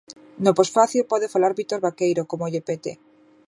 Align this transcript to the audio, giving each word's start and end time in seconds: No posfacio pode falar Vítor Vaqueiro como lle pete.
No 0.43 0.51
posfacio 0.59 1.01
pode 1.11 1.31
falar 1.33 1.51
Vítor 1.59 1.79
Vaqueiro 1.85 2.23
como 2.31 2.49
lle 2.51 2.65
pete. 2.67 2.91